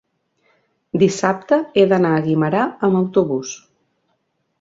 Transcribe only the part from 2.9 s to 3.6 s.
autobús.